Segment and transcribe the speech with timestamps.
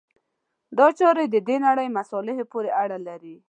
[0.77, 3.35] دا چارې د دې نړۍ مصالحو پورې اړه لري.